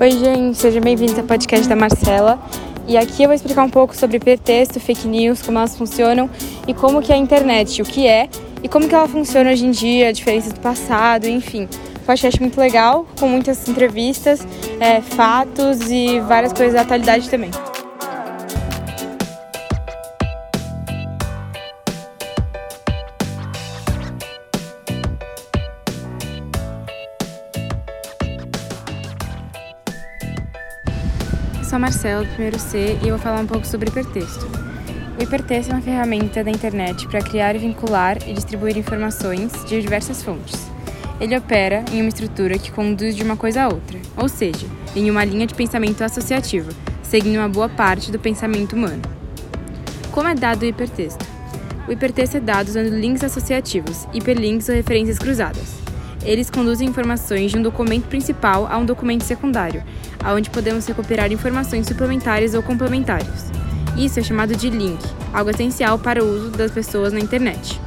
Oi, 0.00 0.12
gente, 0.12 0.56
sejam 0.56 0.80
bem-vindos 0.80 1.18
ao 1.18 1.24
podcast 1.24 1.68
da 1.68 1.74
Marcela. 1.74 2.38
E 2.86 2.96
aqui 2.96 3.24
eu 3.24 3.26
vou 3.26 3.34
explicar 3.34 3.64
um 3.64 3.68
pouco 3.68 3.96
sobre 3.96 4.16
hipertexto, 4.16 4.78
fake 4.78 5.08
news, 5.08 5.42
como 5.42 5.58
elas 5.58 5.76
funcionam 5.76 6.30
e 6.68 6.72
como 6.72 7.02
que 7.02 7.10
é 7.10 7.16
a 7.16 7.18
internet, 7.18 7.82
o 7.82 7.84
que 7.84 8.06
é 8.06 8.28
e 8.62 8.68
como 8.68 8.88
que 8.88 8.94
ela 8.94 9.08
funciona 9.08 9.50
hoje 9.50 9.66
em 9.66 9.72
dia, 9.72 10.12
diferenças 10.12 10.52
do 10.52 10.60
passado, 10.60 11.26
enfim. 11.26 11.68
Podcast 12.06 12.40
muito 12.40 12.60
legal, 12.60 13.08
com 13.18 13.28
muitas 13.28 13.68
entrevistas, 13.68 14.46
é, 14.78 15.00
fatos 15.00 15.90
e 15.90 16.20
várias 16.20 16.52
coisas 16.52 16.74
da 16.74 16.82
atualidade 16.82 17.28
também. 17.28 17.50
Sou 31.78 31.84
a 31.84 31.90
Marcela, 31.90 32.24
do 32.24 32.30
primeiro 32.30 32.58
C, 32.58 32.98
e 33.00 33.08
eu 33.08 33.10
vou 33.10 33.18
falar 33.18 33.40
um 33.40 33.46
pouco 33.46 33.64
sobre 33.64 33.88
hipertexto. 33.88 34.46
O 35.18 35.22
hipertexto 35.22 35.70
é 35.70 35.74
uma 35.76 35.82
ferramenta 35.82 36.42
da 36.42 36.50
internet 36.50 37.06
para 37.06 37.20
criar, 37.20 37.56
vincular 37.56 38.18
e 38.26 38.32
distribuir 38.32 38.76
informações 38.76 39.52
de 39.64 39.80
diversas 39.80 40.22
fontes. 40.22 40.68
Ele 41.20 41.36
opera 41.36 41.84
em 41.92 42.00
uma 42.00 42.08
estrutura 42.08 42.58
que 42.58 42.72
conduz 42.72 43.14
de 43.14 43.22
uma 43.22 43.36
coisa 43.36 43.62
a 43.62 43.68
outra, 43.68 43.98
ou 44.16 44.28
seja, 44.28 44.66
em 44.96 45.08
uma 45.08 45.24
linha 45.24 45.46
de 45.46 45.54
pensamento 45.54 46.02
associativa, 46.02 46.72
seguindo 47.02 47.38
uma 47.38 47.48
boa 47.48 47.68
parte 47.68 48.10
do 48.10 48.18
pensamento 48.18 48.74
humano. 48.74 49.02
Como 50.10 50.28
é 50.28 50.34
dado 50.34 50.62
o 50.62 50.66
hipertexto? 50.66 51.24
O 51.86 51.92
hipertexto 51.92 52.38
é 52.38 52.40
dado 52.40 52.68
usando 52.68 52.88
links 52.88 53.22
associativos, 53.22 54.08
hiperlinks 54.12 54.68
ou 54.68 54.74
referências 54.74 55.18
cruzadas. 55.18 55.77
Eles 56.24 56.50
conduzem 56.50 56.88
informações 56.88 57.50
de 57.50 57.58
um 57.58 57.62
documento 57.62 58.06
principal 58.06 58.66
a 58.70 58.76
um 58.76 58.84
documento 58.84 59.24
secundário, 59.24 59.82
onde 60.24 60.50
podemos 60.50 60.86
recuperar 60.86 61.32
informações 61.32 61.86
suplementares 61.86 62.54
ou 62.54 62.62
complementares. 62.62 63.50
Isso 63.96 64.20
é 64.20 64.22
chamado 64.22 64.54
de 64.54 64.68
link, 64.68 64.98
algo 65.32 65.50
essencial 65.50 65.98
para 65.98 66.22
o 66.22 66.28
uso 66.28 66.50
das 66.50 66.70
pessoas 66.70 67.12
na 67.12 67.20
internet. 67.20 67.80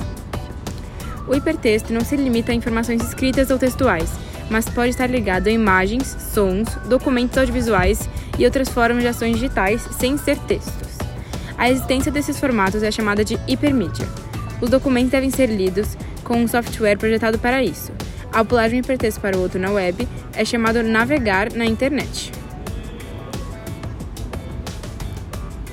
O 1.28 1.36
hipertexto 1.36 1.94
não 1.94 2.02
se 2.02 2.16
limita 2.16 2.52
a 2.52 2.56
informações 2.56 3.02
escritas 3.04 3.50
ou 3.50 3.58
textuais, 3.58 4.10
mas 4.50 4.68
pode 4.68 4.90
estar 4.90 5.10
ligado 5.10 5.48
a 5.48 5.52
imagens, 5.52 6.16
sons, 6.34 6.68
documentos 6.90 7.38
audiovisuais 7.38 8.10
e 8.38 8.46
outras 8.46 8.68
formas 8.70 9.02
de 9.02 9.08
ações 9.08 9.36
digitais 9.36 9.82
sem 9.98 10.18
ser 10.18 10.38
textos. 10.40 10.98
A 11.58 11.70
existência 11.70 12.12
desses 12.12 12.40
formatos 12.40 12.84
é 12.84 12.92
chamada 12.92 13.24
de 13.24 13.40
hipermídia. 13.48 14.08
Os 14.60 14.70
documentos 14.70 15.12
devem 15.12 15.30
ser 15.30 15.48
lidos 15.48 15.96
com 16.24 16.38
um 16.38 16.48
software 16.48 16.98
projetado 16.98 17.40
para 17.40 17.64
isso. 17.64 17.92
Ao 18.34 18.46
pular 18.46 18.70
de 18.70 18.76
um 18.76 18.80
hipertexto 18.80 19.20
para 19.20 19.38
o 19.38 19.42
outro 19.42 19.60
na 19.60 19.72
web, 19.72 20.08
é 20.34 20.46
chamado 20.46 20.82
navegar 20.82 21.52
na 21.52 21.66
internet. 21.66 22.32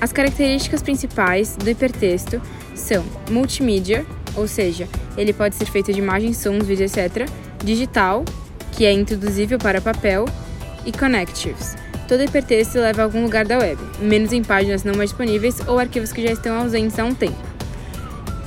As 0.00 0.12
características 0.12 0.82
principais 0.82 1.56
do 1.56 1.70
hipertexto 1.70 2.42
são 2.74 3.04
multimídia, 3.30 4.04
ou 4.34 4.48
seja, 4.48 4.88
ele 5.16 5.32
pode 5.32 5.54
ser 5.54 5.66
feito 5.66 5.92
de 5.92 6.00
imagens, 6.00 6.36
sons, 6.36 6.66
vídeos, 6.66 6.96
etc., 6.96 7.28
digital, 7.64 8.24
que 8.72 8.84
é 8.84 8.92
introduzível 8.92 9.58
para 9.58 9.80
papel, 9.80 10.24
e 10.84 10.92
connectives. 10.92 11.76
Todo 12.08 12.22
hipertexto 12.22 12.78
leva 12.78 13.02
a 13.02 13.04
algum 13.04 13.22
lugar 13.22 13.44
da 13.44 13.58
web, 13.58 13.80
menos 14.00 14.32
em 14.32 14.42
páginas 14.42 14.82
não 14.82 14.94
mais 14.94 15.10
disponíveis 15.10 15.60
ou 15.66 15.78
arquivos 15.78 16.12
que 16.12 16.22
já 16.22 16.32
estão 16.32 16.58
ausentes 16.58 16.98
há 16.98 17.04
um 17.04 17.14
tempo. 17.14 17.36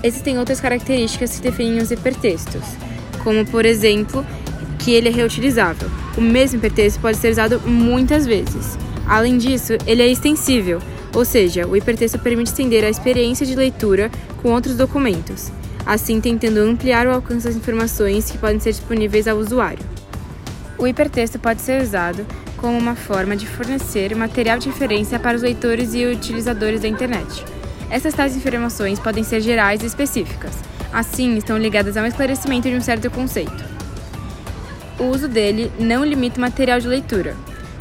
Existem 0.04 0.40
outras 0.40 0.60
características 0.60 1.36
que 1.36 1.44
definem 1.44 1.78
os 1.78 1.92
hipertextos 1.92 2.91
como 3.24 3.46
por 3.46 3.66
exemplo 3.66 4.26
que 4.80 4.92
ele 4.92 5.10
é 5.10 5.12
reutilizável. 5.12 5.90
O 6.18 6.22
mesmo 6.22 6.58
hipertexto 6.58 7.00
pode 7.00 7.18
ser 7.18 7.32
usado 7.32 7.60
muitas 7.62 8.26
vezes. 8.26 8.78
Além 9.08 9.38
disso, 9.38 9.74
ele 9.86 10.02
é 10.02 10.08
extensível, 10.08 10.82
ou 11.14 11.26
seja, 11.26 11.68
o 11.68 11.76
hipertexto 11.76 12.20
permite 12.20 12.48
estender 12.48 12.84
a 12.84 12.90
experiência 12.90 13.46
de 13.46 13.56
leitura 13.56 14.10
com 14.42 14.52
outros 14.52 14.76
documentos, 14.76 15.52
assim 15.86 16.20
tentando 16.22 16.60
ampliar 16.60 17.08
o 17.08 17.12
alcance 17.12 17.46
das 17.46 17.56
informações 17.56 18.32
que 18.32 18.38
podem 18.38 18.60
ser 18.60 18.72
disponíveis 18.72 19.28
ao 19.28 19.38
usuário. 19.38 19.86
O 20.78 20.88
hipertexto 20.88 21.38
pode 21.38 21.62
ser 21.62 21.82
usado 21.82 22.26
como 22.58 22.78
uma 22.78 22.96
forma 22.96 23.36
de 23.36 23.48
fornecer 23.48 24.16
material 24.16 24.58
de 24.58 24.70
referência 24.70 25.20
para 25.20 25.36
os 25.36 25.44
leitores 25.44 25.94
e 25.94 26.06
utilizadores 26.06 26.82
da 26.82 26.88
internet. 26.88 27.44
Essas 27.90 28.14
tais 28.14 28.36
informações 28.36 29.00
podem 29.00 29.24
ser 29.24 29.42
gerais 29.42 29.84
e 29.84 29.86
específicas, 29.86 30.54
assim 30.94 31.38
estão 31.38 31.58
ligadas 31.58 31.98
ao 31.98 32.06
esclarecimento 32.06 32.70
de 32.70 32.76
um 32.76 32.82
certo 32.82 33.10
conceito. 33.10 33.64
O 35.00 35.06
uso 35.06 35.28
dele 35.28 35.72
não 35.80 36.06
limita 36.06 36.38
o 36.38 36.42
material 36.42 36.80
de 36.80 36.88
leitura. 36.88 37.36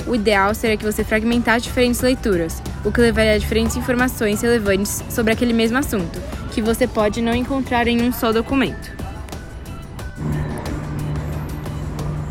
O 0.06 0.14
ideal 0.14 0.54
seria 0.54 0.76
que 0.76 0.84
você 0.84 1.04
fragmentasse 1.04 1.64
diferentes 1.64 2.00
leituras, 2.00 2.62
o 2.84 2.90
que 2.90 3.00
levaria 3.00 3.34
a 3.34 3.38
diferentes 3.38 3.76
informações 3.76 4.40
relevantes 4.40 5.04
sobre 5.10 5.32
aquele 5.32 5.52
mesmo 5.52 5.76
assunto, 5.76 6.18
que 6.52 6.62
você 6.62 6.86
pode 6.86 7.20
não 7.20 7.34
encontrar 7.34 7.86
em 7.86 8.00
um 8.00 8.12
só 8.12 8.32
documento. 8.32 8.90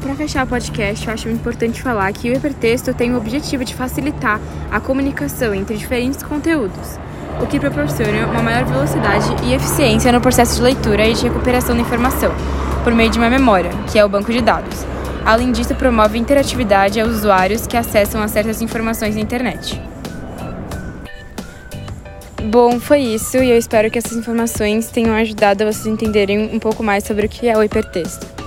Para 0.02 0.16
fechar 0.16 0.46
o 0.46 0.50
podcast, 0.50 1.06
eu 1.06 1.14
acho 1.14 1.30
importante 1.30 1.82
falar 1.82 2.12
que 2.12 2.32
o 2.32 2.36
hipertexto 2.36 2.94
tem 2.94 3.14
o 3.14 3.18
objetivo 3.18 3.64
de 3.64 3.76
facilitar 3.76 4.42
a 4.72 4.80
comunicação 4.80 5.54
entre 5.54 5.78
diferentes 5.78 6.24
conteúdos 6.24 6.98
o 7.42 7.48
que 7.48 7.60
proporciona 7.60 8.28
uma 8.28 8.42
maior 8.42 8.66
velocidade 8.66 9.26
e 9.44 9.54
eficiência 9.54 10.12
no 10.12 10.22
processo 10.22 10.56
de 10.56 10.62
leitura 10.62 11.08
e 11.08 11.14
de 11.14 11.24
recuperação 11.24 11.76
da 11.76 11.82
informação, 11.82 12.32
por 12.84 12.94
meio 12.94 13.10
de 13.10 13.18
uma 13.18 13.30
memória, 13.30 13.72
que 13.92 13.98
é 13.98 14.06
o 14.06 14.10
banco 14.10 14.32
de 14.32 14.42
dados. 14.42 14.86
Além 15.26 15.52
disso, 15.52 15.76
promove 15.76 16.18
interatividade 16.18 17.00
aos 17.00 17.12
usuários 17.12 17.68
que 17.68 17.78
acessam 17.78 18.22
a 18.22 18.28
certas 18.28 18.62
informações 18.62 19.16
na 19.16 19.22
internet. 19.22 19.82
Bom, 22.44 22.80
foi 22.80 23.02
isso 23.02 23.38
e 23.38 23.52
eu 23.52 23.58
espero 23.58 23.92
que 23.92 24.00
essas 24.00 24.14
informações 24.14 24.90
tenham 24.90 25.14
ajudado 25.14 25.64
a 25.64 25.72
vocês 25.72 25.86
entenderem 25.86 26.50
um 26.54 26.60
pouco 26.60 26.82
mais 26.82 27.04
sobre 27.04 27.26
o 27.26 27.30
que 27.30 27.48
é 27.48 27.58
o 27.58 27.64
hipertexto. 27.64 28.39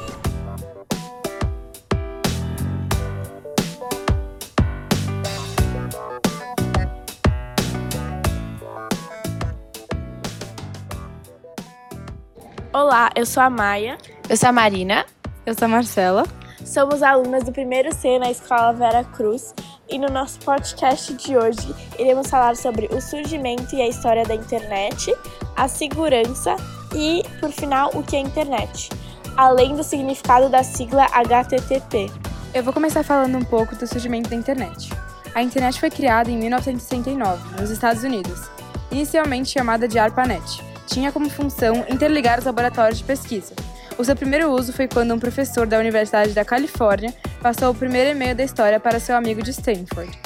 Olá, 13.02 13.10
eu 13.16 13.26
sou 13.26 13.42
a 13.42 13.50
Maia. 13.50 13.98
Eu 14.28 14.36
sou 14.36 14.48
a 14.48 14.52
Marina. 14.52 15.04
Eu 15.44 15.54
sou 15.54 15.64
a 15.64 15.68
Marcela. 15.68 16.22
Somos 16.64 17.02
alunas 17.02 17.42
do 17.42 17.50
primeiro 17.50 17.92
C 17.92 18.16
na 18.16 18.30
Escola 18.30 18.72
Vera 18.72 19.02
Cruz 19.02 19.52
e 19.90 19.98
no 19.98 20.06
nosso 20.06 20.38
podcast 20.38 21.12
de 21.14 21.36
hoje 21.36 21.74
iremos 21.98 22.30
falar 22.30 22.54
sobre 22.54 22.86
o 22.92 23.00
surgimento 23.00 23.74
e 23.74 23.82
a 23.82 23.88
história 23.88 24.24
da 24.24 24.36
internet, 24.36 25.12
a 25.56 25.66
segurança 25.66 26.54
e, 26.94 27.24
por 27.40 27.50
final, 27.50 27.90
o 27.92 28.04
que 28.04 28.14
é 28.14 28.20
internet, 28.20 28.88
além 29.36 29.74
do 29.74 29.82
significado 29.82 30.48
da 30.48 30.62
sigla 30.62 31.08
HTTP. 31.10 32.08
Eu 32.54 32.62
vou 32.62 32.72
começar 32.72 33.02
falando 33.02 33.36
um 33.36 33.44
pouco 33.44 33.74
do 33.74 33.84
surgimento 33.84 34.30
da 34.30 34.36
internet. 34.36 34.90
A 35.34 35.42
internet 35.42 35.80
foi 35.80 35.90
criada 35.90 36.30
em 36.30 36.36
1969, 36.36 37.60
nos 37.60 37.68
Estados 37.68 38.04
Unidos, 38.04 38.48
inicialmente 38.92 39.50
chamada 39.50 39.88
de 39.88 39.98
ARPANET 39.98 40.71
tinha 40.86 41.12
como 41.12 41.28
função 41.30 41.84
interligar 41.88 42.38
os 42.38 42.44
laboratórios 42.44 42.98
de 42.98 43.04
pesquisa. 43.04 43.54
O 43.98 44.04
seu 44.04 44.16
primeiro 44.16 44.50
uso 44.50 44.72
foi 44.72 44.88
quando 44.88 45.14
um 45.14 45.18
professor 45.18 45.66
da 45.66 45.78
Universidade 45.78 46.32
da 46.32 46.44
Califórnia 46.44 47.14
passou 47.40 47.70
o 47.70 47.74
primeiro 47.74 48.10
e-mail 48.10 48.34
da 48.34 48.42
história 48.42 48.80
para 48.80 48.98
seu 48.98 49.14
amigo 49.16 49.42
de 49.42 49.50
Stanford. 49.50 50.18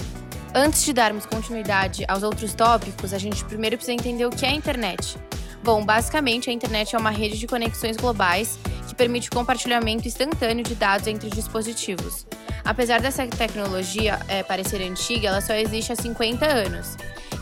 Antes 0.54 0.84
de 0.84 0.92
darmos 0.92 1.26
continuidade 1.26 2.04
aos 2.08 2.22
outros 2.22 2.54
tópicos, 2.54 3.12
a 3.12 3.18
gente 3.18 3.44
primeiro 3.44 3.76
precisa 3.76 3.92
entender 3.92 4.24
o 4.24 4.30
que 4.30 4.46
é 4.46 4.48
a 4.48 4.52
internet. 4.52 5.18
Bom, 5.62 5.84
basicamente, 5.84 6.48
a 6.48 6.52
internet 6.52 6.94
é 6.94 6.98
uma 6.98 7.10
rede 7.10 7.38
de 7.38 7.46
conexões 7.46 7.96
globais 7.96 8.58
que 8.88 8.94
permite 8.94 9.28
o 9.28 9.32
compartilhamento 9.32 10.06
instantâneo 10.06 10.64
de 10.64 10.74
dados 10.74 11.08
entre 11.08 11.28
dispositivos. 11.28 12.26
Apesar 12.64 13.00
dessa 13.00 13.26
tecnologia 13.26 14.18
é, 14.28 14.42
parecer 14.42 14.80
antiga, 14.80 15.28
ela 15.28 15.40
só 15.40 15.54
existe 15.54 15.92
há 15.92 15.96
50 15.96 16.46
anos. 16.46 16.96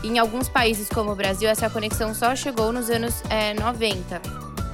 Em 0.05 0.19
alguns 0.19 0.47
países, 0.47 0.87
como 0.87 1.11
o 1.11 1.15
Brasil, 1.15 1.49
essa 1.49 1.67
conexão 1.67 2.13
só 2.13 2.35
chegou 2.35 2.71
nos 2.71 2.91
anos 2.91 3.23
é, 3.27 3.55
90. 3.55 4.21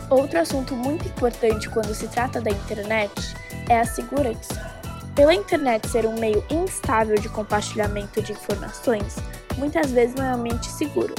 Outro 0.10 0.38
assunto 0.38 0.76
muito 0.76 1.08
importante 1.08 1.70
quando 1.70 1.96
se 1.96 2.06
trata 2.10 2.42
da 2.42 2.52
internet 2.52 3.34
é 3.70 3.80
a 3.80 3.86
segurança. 3.86 4.70
Pela 5.16 5.34
internet 5.34 5.88
ser 5.88 6.06
um 6.06 6.20
meio 6.20 6.44
instável 6.50 7.18
de 7.18 7.30
compartilhamento 7.30 8.22
de 8.22 8.34
informações, 8.34 9.16
muitas 9.58 9.92
vezes 9.92 10.16
não 10.16 10.26
é 10.26 10.28
realmente 10.28 10.68
seguro. 10.68 11.16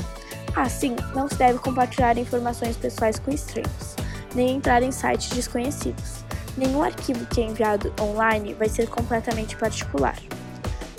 Assim, 0.55 0.95
não 1.15 1.27
se 1.27 1.37
deve 1.37 1.59
compartilhar 1.61 2.19
informações 2.19 2.77
pessoais 2.77 3.19
com 3.19 3.31
estranhos, 3.31 3.97
nem 4.35 4.57
entrar 4.57 4.83
em 4.83 4.93
sites 4.93 5.31
desconhecidos. 5.31 6.23
Nenhum 6.59 6.83
arquivo 6.83 7.25
que 7.25 7.41
é 7.41 7.45
enviado 7.45 7.91
online 7.99 8.53
vai 8.53 8.69
ser 8.69 8.91
completamente 8.91 9.57
particular. 9.57 10.19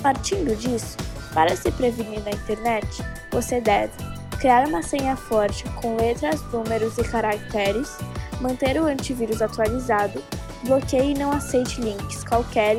Partindo 0.01 0.57
disso, 0.57 0.97
para 1.33 1.55
se 1.55 1.71
prevenir 1.71 2.21
na 2.23 2.31
internet, 2.31 3.03
você 3.31 3.59
deve 3.59 3.93
criar 4.39 4.67
uma 4.67 4.83
senha 4.83 5.15
forte 5.15 5.63
com 5.81 5.95
letras, 5.95 6.41
números 6.51 6.97
e 6.97 7.03
caracteres, 7.03 7.97
manter 8.41 8.79
o 8.79 8.85
antivírus 8.85 9.41
atualizado, 9.41 10.21
bloqueie 10.63 11.11
e 11.11 11.17
não 11.17 11.31
aceite 11.31 11.81
links 11.81 12.23
qualquer 12.23 12.77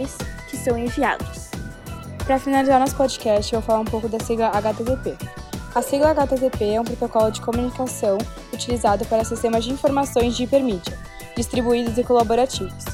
que 0.48 0.56
são 0.56 0.78
enviados. 0.78 1.50
Para 2.24 2.38
finalizar 2.38 2.80
nosso 2.80 2.96
podcast, 2.96 3.52
eu 3.52 3.60
vou 3.60 3.66
falar 3.66 3.80
um 3.80 3.84
pouco 3.84 4.08
da 4.08 4.18
sigla 4.18 4.48
HTTP. 4.48 5.16
A 5.74 5.82
sigla 5.82 6.10
HTTP 6.10 6.74
é 6.74 6.80
um 6.80 6.84
protocolo 6.84 7.30
de 7.30 7.40
comunicação 7.40 8.18
utilizado 8.52 9.04
para 9.06 9.24
sistemas 9.24 9.64
de 9.64 9.72
informações 9.72 10.36
de 10.36 10.44
hipermídia, 10.44 10.96
distribuídos 11.36 11.98
e 11.98 12.04
colaborativos. 12.04 12.84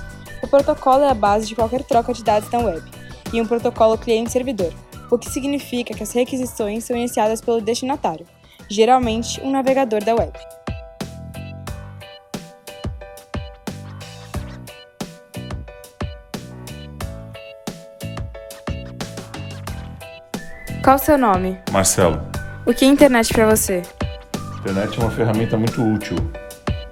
O 0.43 0.49
protocolo 0.49 1.05
é 1.05 1.11
a 1.11 1.15
base 1.15 1.47
de 1.47 1.55
qualquer 1.55 1.85
troca 1.85 2.12
de 2.12 2.25
dados 2.25 2.51
na 2.51 2.61
web, 2.61 2.83
e 3.33 3.41
um 3.41 3.47
protocolo 3.47 3.99
cliente-servidor, 3.99 4.73
o 5.11 5.19
que 5.19 5.31
significa 5.31 5.95
que 5.95 6.03
as 6.03 6.12
requisições 6.12 6.85
são 6.85 6.97
iniciadas 6.97 7.41
pelo 7.41 7.61
destinatário, 7.61 8.27
geralmente 8.69 9.41
um 9.41 9.51
navegador 9.51 10.05
da 10.05 10.15
web. 10.15 10.33
Qual 20.83 20.97
o 20.97 20.99
seu 20.99 21.19
nome? 21.19 21.59
Marcelo. 21.71 22.21
O 22.67 22.73
que 22.73 22.85
é 22.85 22.89
internet 22.89 23.33
para 23.33 23.55
você? 23.55 23.83
Internet 24.61 24.99
é 24.99 25.03
uma 25.03 25.11
ferramenta 25.11 25.57
muito 25.57 25.83
útil 25.83 26.17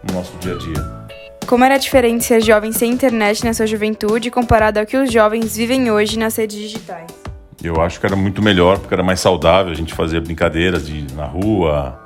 no 0.06 0.15
nosso 0.15 0.37
dia 0.38 0.55
a 0.55 0.59
dia. 0.59 0.99
Como 1.47 1.65
era 1.65 1.79
diferente 1.79 2.25
ser 2.25 2.43
jovem 2.43 2.73
sem 2.73 2.93
internet 2.93 3.43
na 3.44 3.55
sua 3.55 3.67
juventude 3.67 4.31
comparado 4.31 4.79
ao 4.79 4.85
que 4.85 4.97
os 4.97 5.11
jovens 5.11 5.56
vivem 5.56 5.91
hoje 5.91 6.19
nas 6.19 6.37
redes 6.37 6.59
digitais? 6.59 7.28
Eu 7.62 7.81
acho 7.81 7.99
que 7.99 8.06
era 8.06 8.14
muito 8.14 8.40
melhor, 8.40 8.78
porque 8.78 8.94
era 8.94 9.02
mais 9.02 9.19
saudável. 9.20 9.72
A 9.72 9.75
gente 9.75 9.93
fazia 9.93 10.20
brincadeiras 10.20 10.87
de, 10.87 11.12
na 11.14 11.25
rua, 11.25 12.05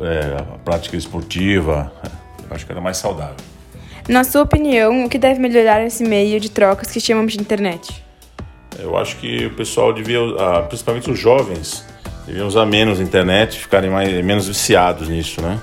é, 0.00 0.42
prática 0.64 0.96
esportiva. 0.96 1.92
Eu 2.48 2.56
acho 2.56 2.64
que 2.64 2.72
era 2.72 2.80
mais 2.80 2.96
saudável. 2.96 3.36
Na 4.08 4.24
sua 4.24 4.42
opinião, 4.42 5.04
o 5.04 5.08
que 5.08 5.18
deve 5.18 5.38
melhorar 5.38 5.84
esse 5.84 6.02
meio 6.02 6.40
de 6.40 6.50
trocas 6.50 6.90
que 6.90 6.98
chamamos 6.98 7.34
de 7.34 7.40
internet? 7.40 8.02
Eu 8.78 8.96
acho 8.96 9.16
que 9.16 9.46
o 9.46 9.54
pessoal 9.54 9.92
devia, 9.92 10.20
ah, 10.38 10.62
principalmente 10.62 11.10
os 11.10 11.18
jovens, 11.18 11.84
deviam 12.26 12.46
usar 12.46 12.64
menos 12.64 13.00
a 13.00 13.02
internet, 13.02 13.58
ficarem 13.58 13.90
mais, 13.90 14.24
menos 14.24 14.48
viciados 14.48 15.08
nisso, 15.08 15.42
né? 15.42 15.60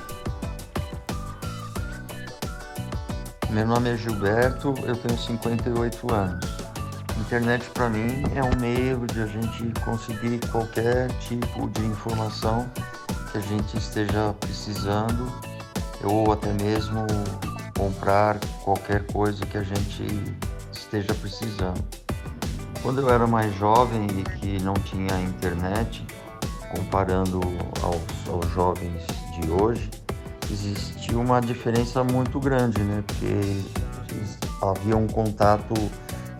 Meu 3.49 3.65
nome 3.65 3.89
é 3.89 3.97
Gilberto, 3.97 4.75
eu 4.85 4.95
tenho 4.95 5.17
58 5.17 6.13
anos. 6.13 6.64
Internet 7.25 7.67
para 7.71 7.89
mim 7.89 8.23
é 8.35 8.43
um 8.43 8.55
meio 8.61 9.07
de 9.07 9.19
a 9.19 9.25
gente 9.25 9.73
conseguir 9.81 10.39
qualquer 10.51 11.11
tipo 11.17 11.67
de 11.69 11.83
informação 11.83 12.69
que 13.31 13.39
a 13.39 13.41
gente 13.41 13.75
esteja 13.75 14.31
precisando 14.39 15.27
ou 16.03 16.31
até 16.31 16.53
mesmo 16.53 17.07
comprar 17.75 18.37
qualquer 18.63 19.07
coisa 19.07 19.43
que 19.43 19.57
a 19.57 19.63
gente 19.63 20.05
esteja 20.71 21.15
precisando. 21.15 21.83
Quando 22.83 23.01
eu 23.01 23.09
era 23.09 23.25
mais 23.25 23.51
jovem 23.55 24.05
e 24.05 24.23
que 24.39 24.61
não 24.61 24.75
tinha 24.75 25.19
internet, 25.19 26.05
comparando 26.75 27.41
aos, 27.81 28.29
aos 28.29 28.47
jovens 28.53 29.03
de 29.39 29.49
hoje, 29.49 29.89
existia 30.51 31.17
uma 31.17 31.41
diferença 31.41 32.03
muito 32.03 32.39
grande, 32.39 32.79
né? 32.83 33.03
Porque 33.07 33.63
havia 34.61 34.95
um 34.95 35.07
contato 35.07 35.73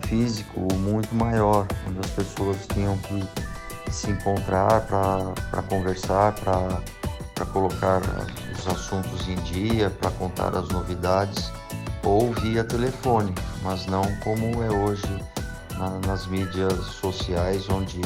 físico 0.08 0.72
muito 0.74 1.14
maior, 1.14 1.66
onde 1.88 2.00
as 2.00 2.10
pessoas 2.10 2.56
tinham 2.72 2.96
que 2.98 3.22
se 3.90 4.10
encontrar 4.10 4.82
para 4.82 5.62
conversar, 5.68 6.32
para 6.34 7.46
colocar 7.46 8.00
os 8.58 8.66
assuntos 8.66 9.28
em 9.28 9.36
dia, 9.36 9.90
para 9.90 10.10
contar 10.12 10.54
as 10.56 10.68
novidades, 10.68 11.50
ou 12.02 12.32
via 12.34 12.62
telefone, 12.64 13.34
mas 13.62 13.86
não 13.86 14.02
como 14.22 14.62
é 14.62 14.70
hoje 14.70 15.24
na, 15.76 15.90
nas 16.06 16.26
mídias 16.26 16.74
sociais, 16.86 17.68
onde 17.68 18.00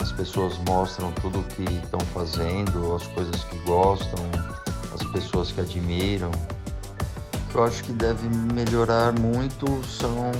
as 0.00 0.12
pessoas 0.12 0.58
mostram 0.66 1.12
tudo 1.20 1.40
o 1.40 1.44
que 1.44 1.64
estão 1.64 2.00
fazendo, 2.14 2.94
as 2.94 3.06
coisas 3.08 3.44
que 3.44 3.58
gostam, 3.60 4.24
as 4.94 5.02
pessoas 5.10 5.52
que 5.52 5.60
admiram. 5.60 6.30
O 6.30 7.52
que 7.52 7.54
eu 7.56 7.64
acho 7.64 7.84
que 7.84 7.92
deve 7.92 8.28
melhorar 8.28 9.12
muito 9.12 9.66
são 9.84 10.32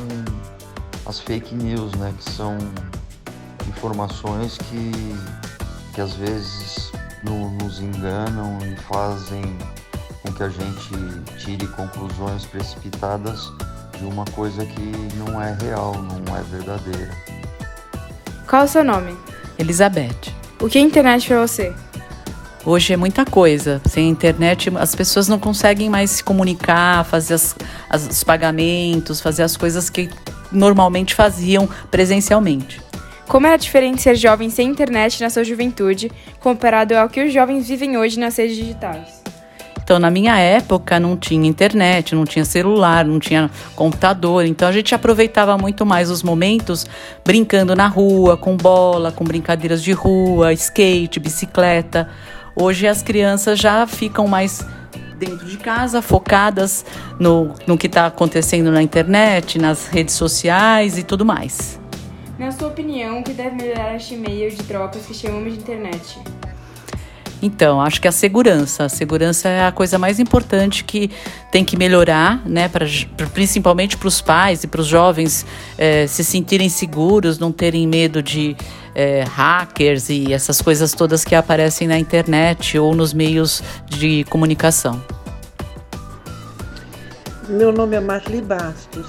as 1.07 1.21
fake 1.21 1.55
news, 1.55 1.93
né? 1.95 2.13
Que 2.19 2.31
são 2.31 2.59
informações 3.69 4.59
que, 4.59 4.93
que 5.95 6.01
às 6.01 6.15
vezes 6.15 6.93
no, 7.23 7.51
nos 7.53 7.81
enganam 7.81 8.59
e 8.63 8.77
fazem 8.83 9.43
com 10.23 10.33
que 10.33 10.43
a 10.43 10.49
gente 10.49 10.91
tire 11.39 11.67
conclusões 11.69 12.45
precipitadas 12.47 13.53
de 13.99 14.05
uma 14.05 14.25
coisa 14.27 14.65
que 14.65 14.93
não 15.17 15.41
é 15.41 15.57
real, 15.61 15.95
não 15.95 16.37
é 16.37 16.43
verdadeira. 16.43 17.11
Qual 18.49 18.65
o 18.65 18.69
seu 18.69 18.85
nome? 18.85 19.17
Elizabeth. 19.59 20.35
O 20.61 20.69
que 20.69 20.79
é 20.79 20.81
internet 20.81 21.27
para 21.27 21.47
você? 21.47 21.75
Hoje 22.65 22.93
é 22.93 22.97
muita 22.97 23.25
coisa. 23.25 23.81
Sem 23.89 24.09
internet, 24.09 24.73
as 24.77 24.95
pessoas 24.95 25.29
não 25.29 25.39
conseguem 25.39 25.89
mais 25.89 26.11
se 26.11 26.25
comunicar, 26.25 27.05
fazer 27.05 27.35
as, 27.35 27.57
as, 27.89 28.07
os 28.09 28.25
pagamentos, 28.25 29.21
fazer 29.21 29.45
as 29.45 29.57
coisas 29.57 29.89
que 29.89 30.11
normalmente 30.53 31.15
faziam 31.15 31.69
presencialmente. 31.91 32.81
Como 33.27 33.47
era 33.47 33.57
diferente 33.57 34.03
ser 34.03 34.15
jovem 34.15 34.49
sem 34.51 34.69
internet 34.69 35.21
na 35.21 35.29
sua 35.29 35.43
juventude, 35.43 36.11
comparado 36.41 36.95
ao 36.95 37.09
que 37.09 37.25
os 37.25 37.33
jovens 37.33 37.69
vivem 37.69 37.99
hoje 37.99 38.19
nas 38.19 38.37
redes 38.37 38.57
digitais? 38.57 39.27
Então, 39.87 40.01
na 40.01 40.11
minha 40.11 40.37
época, 40.37 40.99
não 40.99 41.17
tinha 41.17 41.49
internet, 41.49 42.13
não 42.13 42.25
tinha 42.25 42.45
celular, 42.45 43.05
não 43.05 43.21
tinha 43.21 43.49
computador. 43.77 44.45
Então, 44.45 44.67
a 44.67 44.73
gente 44.73 44.93
aproveitava 44.93 45.57
muito 45.57 45.87
mais 45.87 46.11
os 46.11 46.25
momentos 46.25 46.85
brincando 47.25 47.73
na 47.77 47.87
rua, 47.87 48.37
com 48.37 48.57
bola, 48.57 49.13
com 49.13 49.25
brincadeiras 49.25 49.81
de 49.81 49.93
rua, 49.93 50.53
skate, 50.53 51.21
bicicleta. 51.21 52.09
Hoje, 52.57 52.89
as 52.89 53.01
crianças 53.01 53.61
já 53.61 53.87
ficam 53.87 54.27
mais 54.27 54.67
dentro 55.19 55.47
de 55.47 55.57
casa, 55.57 56.03
focadas 56.03 56.85
no, 57.19 57.55
no 57.67 57.77
que 57.77 57.87
está 57.87 58.07
acontecendo 58.07 58.71
na 58.71 58.83
internet, 58.83 59.59
nas 59.59 59.87
redes 59.87 60.15
sociais 60.15 60.99
e 60.99 61.03
tudo 61.03 61.25
mais. 61.25 61.79
Na 62.39 62.53
sua 62.53 62.69
opinião, 62.69 63.21
o 63.21 63.23
que 63.25 63.33
deve 63.33 63.57
melhorar 63.57 63.97
este 63.97 64.15
meio 64.15 64.51
de 64.51 64.63
trocas 64.63 65.07
que 65.07 65.15
chamamos 65.15 65.55
de 65.55 65.59
internet? 65.59 66.19
Então, 67.41 67.81
acho 67.81 68.01
que 68.01 68.09
a 68.09 68.13
segurança. 68.13 68.85
A 68.85 68.89
segurança 68.89 69.49
é 69.49 69.67
a 69.67 69.73
coisa 69.73 69.99
mais 69.99 70.19
importante 70.19 70.85
que 70.85 71.11
tem 71.51 71.65
que 71.65 71.77
melhorar, 71.77 72.43
né? 72.47 72.69
Pra, 72.69 72.87
principalmente 73.33 73.97
para 73.97 74.09
os 74.09 74.21
pais 74.21 74.65
e 74.65 74.67
para 74.67 74.81
os 74.81 74.87
jovens 74.87 75.47
é, 75.77 76.07
se 76.07 76.25
sentirem 76.25 76.69
seguros, 76.69 77.39
não 77.39 77.53
terem 77.53 77.87
medo 77.87 78.23
de 78.23 78.57
é, 78.97 79.25
hackers 79.25 80.09
e 80.09 80.33
essas 80.33 80.63
coisas 80.63 80.93
todas 80.93 81.23
que 81.23 81.35
aparecem 81.35 81.87
na 81.87 81.99
internet 81.99 82.79
ou 82.79 82.95
nos 82.95 83.13
meios 83.13 83.63
de 83.85 84.25
comunicação. 84.25 85.05
Meu 87.47 87.71
nome 87.71 87.95
é 87.95 88.01
Marli 88.01 88.41
Bastos. 88.41 89.07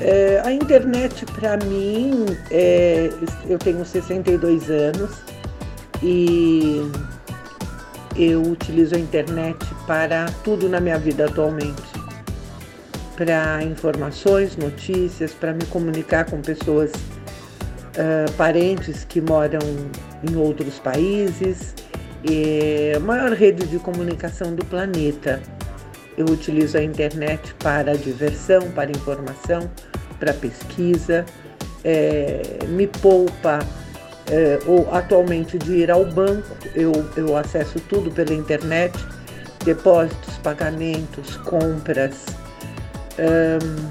É, 0.00 0.40
a 0.44 0.50
internet, 0.50 1.26
para 1.26 1.58
mim, 1.58 2.24
é, 2.50 3.10
eu 3.46 3.58
tenho 3.58 3.84
62 3.84 4.70
anos 4.70 5.10
e 6.02 6.90
eu 8.16 8.40
utilizo 8.42 8.96
a 8.96 8.98
internet 8.98 9.58
para 9.86 10.24
tudo 10.42 10.70
na 10.70 10.80
minha 10.80 10.98
vida 10.98 11.26
atualmente. 11.26 11.82
Para 13.14 13.62
informações, 13.62 14.56
notícias, 14.56 15.32
para 15.32 15.52
me 15.52 15.64
comunicar 15.66 16.24
com 16.24 16.40
pessoas, 16.40 16.90
uh, 17.96 18.30
parentes 18.32 19.04
que 19.04 19.20
moram 19.20 19.60
em 20.28 20.36
outros 20.36 20.78
países. 20.78 21.74
A 22.96 23.00
maior 23.00 23.32
rede 23.32 23.66
de 23.66 23.78
comunicação 23.78 24.54
do 24.54 24.64
planeta. 24.64 25.42
Eu 26.16 26.24
utilizo 26.24 26.78
a 26.78 26.82
internet 26.82 27.54
para 27.62 27.94
diversão, 27.98 28.62
para 28.70 28.90
informação, 28.90 29.70
para 30.18 30.32
pesquisa, 30.32 31.26
é, 31.84 32.40
me 32.68 32.86
poupa 32.86 33.58
é, 34.30 34.58
ou 34.66 34.88
atualmente 34.94 35.58
de 35.58 35.72
ir 35.72 35.90
ao 35.90 36.04
banco, 36.06 36.56
eu, 36.74 36.92
eu 37.16 37.36
acesso 37.36 37.78
tudo 37.88 38.10
pela 38.10 38.32
internet, 38.32 38.94
depósitos, 39.64 40.38
pagamentos, 40.38 41.36
compras. 41.38 42.24
Um, 43.18 43.90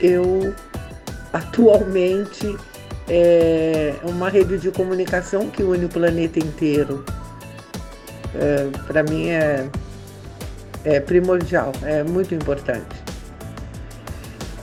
eu 0.00 0.54
atualmente 1.34 2.56
é 3.08 3.94
uma 4.04 4.30
rede 4.30 4.56
de 4.56 4.70
comunicação 4.70 5.50
que 5.50 5.62
une 5.62 5.84
o 5.84 5.88
planeta 5.88 6.38
inteiro. 6.38 7.04
É, 8.34 8.68
Para 8.86 9.02
mim 9.02 9.28
é, 9.28 9.68
é 10.84 11.00
primordial, 11.00 11.72
é 11.82 12.02
muito 12.02 12.34
importante. 12.34 13.04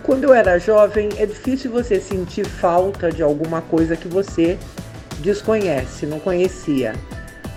Quando 0.02 0.24
eu 0.24 0.34
era 0.34 0.58
jovem, 0.58 1.10
é 1.18 1.26
difícil 1.26 1.72
você 1.72 2.00
sentir 2.00 2.46
falta 2.46 3.12
de 3.12 3.22
alguma 3.22 3.62
coisa 3.62 3.96
que 3.96 4.08
você 4.08 4.58
desconhece, 5.20 6.06
não 6.08 6.20
conhecia. 6.20 6.94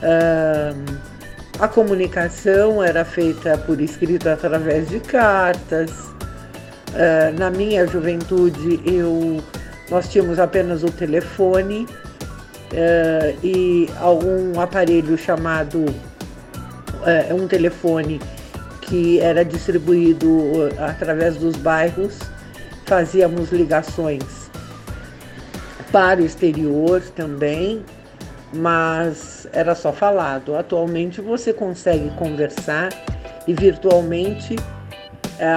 Uh, 0.02 0.98
a 1.58 1.68
comunicação 1.68 2.82
era 2.82 3.04
feita 3.04 3.56
por 3.56 3.80
escrito 3.80 4.28
através 4.28 4.88
de 4.88 5.00
cartas. 5.00 6.13
Uh, 6.94 7.36
na 7.36 7.50
minha 7.50 7.86
juventude, 7.86 8.80
eu 8.86 9.42
nós 9.90 10.08
tínhamos 10.08 10.38
apenas 10.38 10.82
o 10.82 10.90
telefone 10.90 11.86
uh, 12.72 13.38
e 13.44 13.88
algum 14.00 14.58
aparelho 14.60 15.18
chamado 15.18 15.80
uh, 15.80 17.34
um 17.34 17.48
telefone 17.48 18.20
que 18.80 19.18
era 19.18 19.44
distribuído 19.44 20.28
através 20.78 21.36
dos 21.36 21.56
bairros, 21.56 22.18
fazíamos 22.84 23.50
ligações 23.50 24.50
para 25.90 26.20
o 26.20 26.24
exterior 26.24 27.00
também, 27.16 27.84
mas 28.52 29.48
era 29.52 29.74
só 29.74 29.92
falado. 29.92 30.54
Atualmente 30.54 31.20
você 31.20 31.52
consegue 31.52 32.10
conversar 32.16 32.90
e 33.46 33.54
virtualmente 33.54 34.56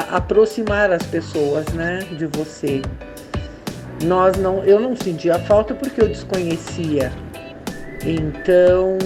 aproximar 0.09 0.91
as 0.91 1.03
pessoas, 1.03 1.65
né, 1.73 1.99
de 2.17 2.25
você. 2.27 2.81
Nós 4.03 4.37
não, 4.37 4.63
eu 4.63 4.79
não 4.79 4.95
sentia 4.95 5.39
falta 5.39 5.73
porque 5.73 6.01
eu 6.01 6.07
desconhecia. 6.07 7.11
Então, 8.03 8.97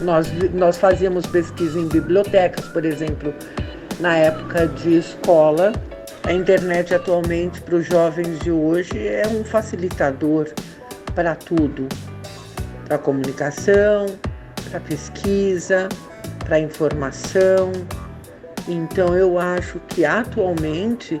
nós, 0.00 0.28
nós 0.52 0.76
fazíamos 0.76 1.26
pesquisa 1.26 1.78
em 1.78 1.88
bibliotecas, 1.88 2.66
por 2.68 2.84
exemplo, 2.84 3.32
na 4.00 4.16
época 4.16 4.66
de 4.68 4.98
escola. 4.98 5.72
A 6.24 6.32
internet 6.32 6.94
atualmente 6.94 7.60
para 7.60 7.76
os 7.76 7.86
jovens 7.86 8.38
de 8.40 8.50
hoje 8.50 9.06
é 9.06 9.26
um 9.28 9.44
facilitador 9.44 10.48
para 11.14 11.34
tudo, 11.34 11.86
para 12.86 12.98
comunicação, 12.98 14.06
para 14.70 14.80
pesquisa, 14.80 15.88
para 16.44 16.58
informação. 16.58 17.72
Então 18.66 19.14
eu 19.14 19.38
acho 19.38 19.78
que 19.88 20.04
atualmente, 20.04 21.20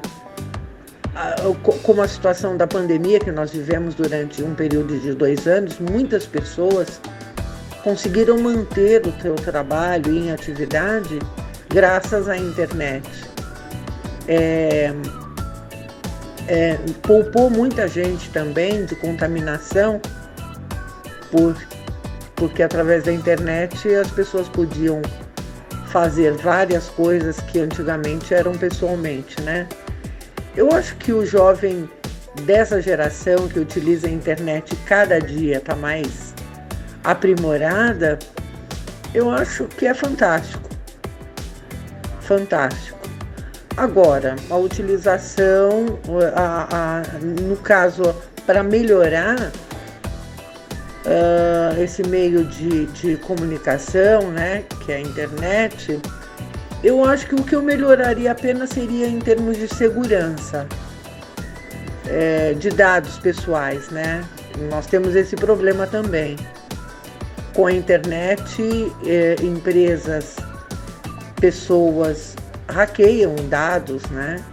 como 1.82 2.02
a 2.02 2.08
situação 2.08 2.56
da 2.56 2.66
pandemia 2.66 3.20
que 3.20 3.30
nós 3.30 3.52
vivemos 3.52 3.94
durante 3.94 4.42
um 4.42 4.54
período 4.54 4.98
de 4.98 5.12
dois 5.12 5.46
anos, 5.46 5.78
muitas 5.78 6.26
pessoas 6.26 7.00
conseguiram 7.82 8.38
manter 8.38 9.06
o 9.06 9.12
seu 9.20 9.34
trabalho 9.34 10.10
em 10.16 10.32
atividade 10.32 11.18
graças 11.68 12.28
à 12.28 12.36
internet. 12.36 13.06
É, 14.26 14.90
é, 16.48 16.78
poupou 17.02 17.50
muita 17.50 17.86
gente 17.86 18.30
também 18.30 18.86
de 18.86 18.96
contaminação 18.96 20.00
por, 21.30 21.54
porque 22.36 22.62
através 22.62 23.04
da 23.04 23.12
internet 23.12 23.94
as 23.94 24.10
pessoas 24.10 24.48
podiam 24.48 25.02
fazer 25.94 26.32
várias 26.32 26.88
coisas 26.88 27.38
que 27.38 27.60
antigamente 27.60 28.34
eram 28.34 28.50
pessoalmente, 28.50 29.40
né? 29.42 29.68
Eu 30.56 30.72
acho 30.72 30.96
que 30.96 31.12
o 31.12 31.24
jovem 31.24 31.88
dessa 32.42 32.82
geração 32.82 33.46
que 33.46 33.60
utiliza 33.60 34.08
a 34.08 34.10
internet 34.10 34.74
cada 34.86 35.20
dia 35.20 35.58
está 35.58 35.76
mais 35.76 36.34
aprimorada, 37.04 38.18
eu 39.14 39.30
acho 39.30 39.66
que 39.66 39.86
é 39.86 39.94
fantástico. 39.94 40.68
Fantástico. 42.22 42.98
Agora, 43.76 44.34
a 44.50 44.56
utilização, 44.56 46.00
a, 46.34 46.66
a, 46.72 47.02
no 47.40 47.56
caso, 47.58 48.02
para 48.44 48.64
melhorar 48.64 49.52
uh, 51.04 51.80
esse 51.82 52.02
meio 52.06 52.44
de, 52.44 52.86
de 52.86 53.16
comunicação, 53.18 54.30
né, 54.30 54.64
que 54.84 54.92
é 54.92 54.96
a 54.96 55.00
internet, 55.00 56.00
eu 56.82 57.04
acho 57.04 57.26
que 57.26 57.34
o 57.34 57.42
que 57.42 57.54
eu 57.54 57.62
melhoraria 57.62 58.32
apenas 58.32 58.70
seria 58.70 59.06
em 59.06 59.18
termos 59.18 59.56
de 59.56 59.68
segurança 59.68 60.66
é, 62.06 62.52
de 62.52 62.70
dados 62.70 63.18
pessoais, 63.18 63.88
né? 63.88 64.22
Nós 64.70 64.86
temos 64.86 65.16
esse 65.16 65.36
problema 65.36 65.86
também. 65.86 66.36
Com 67.54 67.66
a 67.66 67.72
internet, 67.72 68.62
é, 69.06 69.36
empresas, 69.42 70.36
pessoas 71.40 72.34
hackeiam 72.68 73.34
dados, 73.48 74.02
né? 74.10 74.44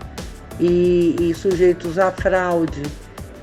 E, 0.59 1.15
e 1.19 1.33
sujeitos 1.33 1.97
a 1.97 2.11
fraude. 2.11 2.83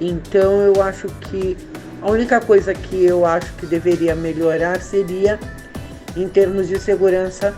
Então 0.01 0.61
eu 0.61 0.81
acho 0.83 1.09
que 1.09 1.57
a 2.01 2.11
única 2.11 2.41
coisa 2.41 2.73
que 2.75 3.05
eu 3.05 3.25
acho 3.27 3.53
que 3.55 3.67
deveria 3.67 4.15
melhorar 4.15 4.81
seria 4.81 5.39
em 6.17 6.29
termos 6.29 6.69
de 6.69 6.79
segurança 6.79 7.55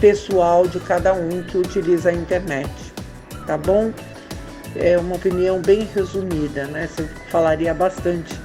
pessoal 0.00 0.66
de 0.66 0.80
cada 0.80 1.14
um 1.14 1.42
que 1.42 1.56
utiliza 1.56 2.10
a 2.10 2.12
internet, 2.12 2.70
tá 3.46 3.56
bom? 3.56 3.92
É 4.76 4.98
uma 4.98 5.16
opinião 5.16 5.60
bem 5.60 5.88
resumida, 5.94 6.66
né? 6.66 6.88
Você 6.88 7.04
falaria 7.30 7.72
bastante, 7.72 8.38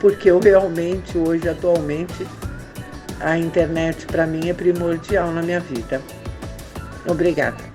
porque 0.00 0.30
eu 0.30 0.40
realmente 0.40 1.16
hoje, 1.18 1.48
atualmente, 1.48 2.26
a 3.20 3.38
internet 3.38 4.06
para 4.06 4.26
mim 4.26 4.48
é 4.48 4.54
primordial 4.54 5.30
na 5.30 5.42
minha 5.42 5.60
vida. 5.60 6.00
Obrigada. 7.06 7.71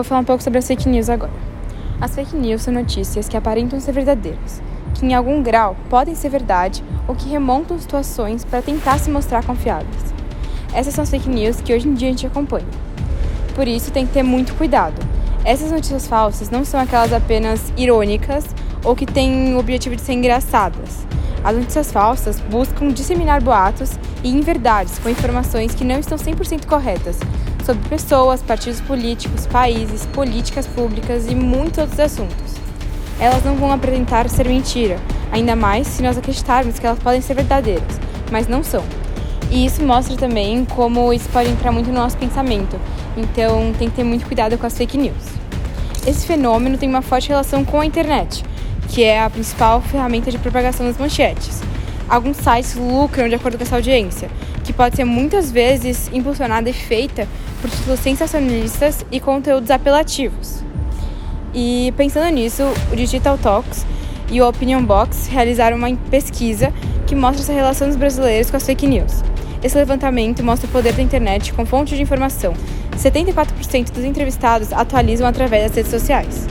Vou 0.00 0.04
falar 0.04 0.22
um 0.22 0.24
pouco 0.24 0.42
sobre 0.42 0.58
as 0.58 0.66
fake 0.66 0.88
news 0.88 1.10
agora. 1.10 1.32
As 2.00 2.14
fake 2.14 2.34
news 2.34 2.62
são 2.62 2.72
notícias 2.72 3.28
que 3.28 3.36
aparentam 3.36 3.78
ser 3.78 3.92
verdadeiras, 3.92 4.62
que 4.94 5.04
em 5.04 5.12
algum 5.12 5.42
grau 5.42 5.76
podem 5.90 6.14
ser 6.14 6.30
verdade 6.30 6.82
ou 7.06 7.14
que 7.14 7.28
remontam 7.28 7.78
situações 7.78 8.42
para 8.42 8.62
tentar 8.62 8.98
se 8.98 9.10
mostrar 9.10 9.44
confiáveis. 9.44 10.14
Essas 10.72 10.94
são 10.94 11.02
as 11.02 11.10
fake 11.10 11.28
news 11.28 11.60
que 11.60 11.74
hoje 11.74 11.86
em 11.86 11.92
dia 11.92 12.08
a 12.08 12.12
gente 12.12 12.26
acompanha. 12.26 12.66
Por 13.54 13.68
isso 13.68 13.90
tem 13.90 14.06
que 14.06 14.12
ter 14.14 14.22
muito 14.22 14.54
cuidado. 14.54 14.96
Essas 15.44 15.70
notícias 15.70 16.06
falsas 16.06 16.48
não 16.48 16.64
são 16.64 16.80
aquelas 16.80 17.12
apenas 17.12 17.70
irônicas 17.76 18.46
ou 18.82 18.96
que 18.96 19.04
têm 19.04 19.54
o 19.54 19.58
objetivo 19.58 19.96
de 19.96 20.02
ser 20.02 20.14
engraçadas. 20.14 21.06
As 21.42 21.56
notícias 21.56 21.90
falsas 21.90 22.38
buscam 22.38 22.88
disseminar 22.88 23.42
boatos 23.42 23.92
e 24.22 24.28
inverdades 24.28 24.98
com 24.98 25.08
informações 25.08 25.74
que 25.74 25.84
não 25.84 25.98
estão 25.98 26.18
100% 26.18 26.66
corretas, 26.66 27.18
sobre 27.64 27.88
pessoas, 27.88 28.42
partidos 28.42 28.80
políticos, 28.82 29.46
países, 29.46 30.04
políticas 30.06 30.66
públicas 30.66 31.26
e 31.30 31.34
muitos 31.34 31.78
outros 31.78 32.00
assuntos. 32.00 32.54
Elas 33.18 33.42
não 33.44 33.56
vão 33.56 33.72
apresentar 33.72 34.28
ser 34.28 34.46
mentira, 34.46 34.98
ainda 35.32 35.56
mais 35.56 35.86
se 35.86 36.02
nós 36.02 36.18
acreditarmos 36.18 36.78
que 36.78 36.86
elas 36.86 36.98
podem 36.98 37.22
ser 37.22 37.34
verdadeiras, 37.34 38.00
mas 38.30 38.46
não 38.46 38.62
são. 38.62 38.84
E 39.50 39.64
isso 39.64 39.82
mostra 39.82 40.16
também 40.16 40.64
como 40.64 41.12
isso 41.12 41.28
pode 41.30 41.48
entrar 41.48 41.72
muito 41.72 41.88
no 41.88 41.94
nosso 41.94 42.16
pensamento, 42.16 42.78
então 43.16 43.72
tem 43.78 43.88
que 43.88 43.96
ter 43.96 44.04
muito 44.04 44.26
cuidado 44.26 44.56
com 44.58 44.66
as 44.66 44.76
fake 44.76 44.98
news. 44.98 45.40
Esse 46.06 46.26
fenômeno 46.26 46.78
tem 46.78 46.88
uma 46.88 47.02
forte 47.02 47.28
relação 47.28 47.64
com 47.64 47.80
a 47.80 47.86
internet, 47.86 48.44
que 48.90 49.04
é 49.04 49.22
a 49.22 49.30
principal 49.30 49.80
ferramenta 49.80 50.30
de 50.30 50.38
propagação 50.38 50.84
das 50.84 50.98
manchetes. 50.98 51.62
Alguns 52.08 52.38
sites 52.38 52.74
lucram 52.74 53.28
de 53.28 53.36
acordo 53.36 53.56
com 53.56 53.62
essa 53.62 53.76
audiência, 53.76 54.28
que 54.64 54.72
pode 54.72 54.96
ser 54.96 55.04
muitas 55.04 55.50
vezes 55.50 56.10
impulsionada 56.12 56.68
e 56.68 56.72
feita 56.72 57.28
por 57.60 57.70
títulos 57.70 58.00
sensacionalistas 58.00 59.06
e 59.10 59.20
conteúdos 59.20 59.70
apelativos. 59.70 60.64
E 61.54 61.94
pensando 61.96 62.28
nisso, 62.34 62.64
o 62.92 62.96
Digital 62.96 63.38
Talks 63.38 63.86
e 64.28 64.40
o 64.40 64.48
Opinion 64.48 64.84
Box 64.84 65.28
realizaram 65.28 65.76
uma 65.76 65.94
pesquisa 66.10 66.72
que 67.06 67.14
mostra 67.14 67.42
essa 67.42 67.52
relação 67.52 67.86
dos 67.86 67.96
brasileiros 67.96 68.50
com 68.50 68.56
as 68.56 68.66
fake 68.66 68.88
news. 68.88 69.22
Esse 69.62 69.76
levantamento 69.76 70.42
mostra 70.42 70.68
o 70.68 70.72
poder 70.72 70.94
da 70.94 71.02
internet 71.02 71.52
com 71.52 71.64
fonte 71.64 71.94
de 71.94 72.02
informação. 72.02 72.54
74% 72.96 73.92
dos 73.92 74.04
entrevistados 74.04 74.72
atualizam 74.72 75.28
através 75.28 75.64
das 75.64 75.76
redes 75.76 75.90
sociais. 75.90 76.46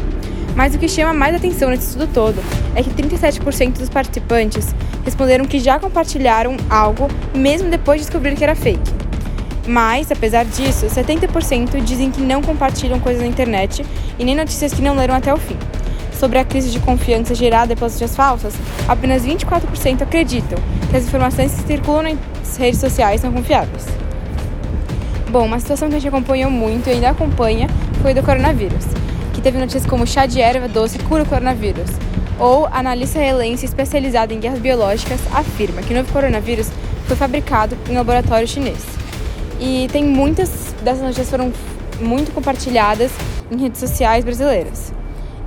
Mas 0.59 0.75
o 0.75 0.77
que 0.77 0.89
chama 0.89 1.13
mais 1.13 1.33
atenção 1.33 1.69
nesse 1.69 1.87
estudo 1.87 2.05
todo 2.13 2.43
é 2.75 2.83
que 2.83 2.89
37% 2.89 3.77
dos 3.77 3.87
participantes 3.87 4.75
responderam 5.05 5.45
que 5.45 5.57
já 5.57 5.79
compartilharam 5.79 6.57
algo 6.69 7.07
mesmo 7.33 7.69
depois 7.69 8.01
de 8.01 8.07
descobrir 8.07 8.35
que 8.35 8.43
era 8.43 8.53
fake. 8.53 8.91
Mas, 9.65 10.11
apesar 10.11 10.43
disso, 10.43 10.87
70% 10.87 11.81
dizem 11.81 12.11
que 12.11 12.19
não 12.19 12.41
compartilham 12.41 12.99
coisas 12.99 13.21
na 13.21 13.29
internet 13.29 13.85
e 14.19 14.25
nem 14.25 14.35
notícias 14.35 14.73
que 14.73 14.81
não 14.81 14.97
leram 14.97 15.15
até 15.15 15.33
o 15.33 15.37
fim. 15.37 15.55
Sobre 16.11 16.37
a 16.37 16.43
crise 16.43 16.71
de 16.71 16.79
confiança 16.81 17.33
gerada 17.33 17.73
pelas 17.73 17.93
notícias 17.93 18.17
falsas, 18.17 18.53
apenas 18.85 19.25
24% 19.25 20.01
acreditam 20.01 20.59
que 20.89 20.97
as 20.97 21.05
informações 21.05 21.53
que 21.53 21.67
circulam 21.67 22.17
nas 22.37 22.57
redes 22.57 22.81
sociais 22.81 23.21
são 23.21 23.31
confiáveis. 23.31 23.85
Bom, 25.31 25.45
uma 25.45 25.59
situação 25.61 25.87
que 25.87 25.95
a 25.95 25.99
gente 25.99 26.09
acompanhou 26.09 26.51
muito 26.51 26.89
e 26.89 26.91
ainda 26.91 27.11
acompanha 27.11 27.69
foi 28.01 28.13
do 28.13 28.21
coronavírus, 28.21 28.98
que 29.39 29.43
teve 29.43 29.57
notícias 29.57 29.85
como 29.85 30.05
chá 30.05 30.25
de 30.25 30.41
erva 30.41 30.67
doce 30.67 30.99
cura 30.99 31.23
o 31.23 31.25
coronavírus, 31.25 31.89
ou 32.37 32.67
analista 32.73 33.19
israelense 33.19 33.65
especializada 33.65 34.33
em 34.33 34.39
guerras 34.39 34.59
biológicas 34.59 35.17
afirma 35.33 35.81
que 35.81 35.93
o 35.93 35.95
novo 35.95 36.11
coronavírus 36.11 36.69
foi 37.05 37.15
fabricado 37.15 37.77
em 37.89 37.95
laboratório 37.95 38.45
chinês. 38.45 38.83
E 39.57 39.87
tem 39.93 40.03
muitas 40.03 40.75
dessas 40.83 41.01
notícias 41.01 41.29
foram 41.29 41.53
muito 42.01 42.33
compartilhadas 42.33 43.13
em 43.49 43.57
redes 43.57 43.79
sociais 43.79 44.25
brasileiras. 44.25 44.91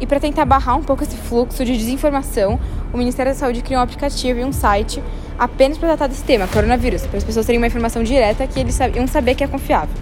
E 0.00 0.06
para 0.06 0.18
tentar 0.18 0.46
barrar 0.46 0.78
um 0.78 0.82
pouco 0.82 1.02
esse 1.02 1.16
fluxo 1.16 1.62
de 1.62 1.76
desinformação, 1.76 2.58
o 2.94 2.96
Ministério 2.96 3.32
da 3.32 3.38
Saúde 3.38 3.61
criou 3.61 3.78
um 3.78 3.84
aplicativo 3.84 4.40
e 4.40 4.44
um 4.44 4.54
site 4.54 5.02
apenas 5.38 5.76
para 5.76 5.88
tratar 5.88 6.06
desse 6.06 6.25
tema, 6.25 6.46
coronavírus, 6.46 7.02
para 7.06 7.18
as 7.18 7.25
pessoas 7.25 7.44
terem 7.44 7.58
uma 7.58 7.66
informação 7.66 8.02
direta 8.02 8.46
que 8.46 8.58
eles 8.58 8.78
iam 8.94 9.06
saber 9.06 9.34
que 9.34 9.44
é 9.44 9.46
confiável. 9.46 9.94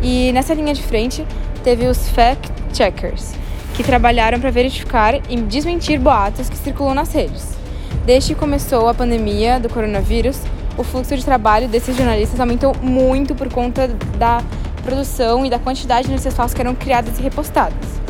E 0.00 0.30
nessa 0.32 0.54
linha 0.54 0.72
de 0.72 0.82
frente 0.82 1.26
teve 1.60 1.86
os 1.86 2.08
fact 2.10 2.50
checkers, 2.72 3.32
que 3.74 3.82
trabalharam 3.82 4.40
para 4.40 4.50
verificar 4.50 5.14
e 5.28 5.36
desmentir 5.36 5.98
boatos 5.98 6.48
que 6.48 6.56
circulam 6.56 6.94
nas 6.94 7.12
redes. 7.12 7.48
Desde 8.04 8.34
que 8.34 8.40
começou 8.40 8.88
a 8.88 8.94
pandemia 8.94 9.60
do 9.60 9.68
coronavírus, 9.68 10.38
o 10.76 10.82
fluxo 10.82 11.16
de 11.16 11.24
trabalho 11.24 11.68
desses 11.68 11.96
jornalistas 11.96 12.40
aumentou 12.40 12.74
muito 12.82 13.34
por 13.34 13.52
conta 13.52 13.88
da 14.18 14.42
produção 14.82 15.44
e 15.44 15.50
da 15.50 15.58
quantidade 15.58 16.06
de 16.06 16.10
notícias 16.10 16.34
falsas 16.34 16.54
que 16.54 16.60
eram 16.60 16.74
criadas 16.74 17.18
e 17.18 17.22
repostadas. 17.22 18.00